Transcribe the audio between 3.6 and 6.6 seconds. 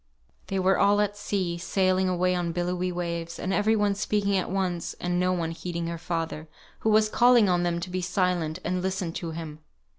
one speaking at once, and no one heeding her father,